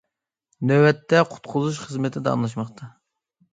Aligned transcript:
نۆۋەتتە 0.71 1.19
قۇتقۇزۇش 1.35 1.79
خىزمىتى 1.85 2.25
داۋاملاشماقتا. 2.31 2.93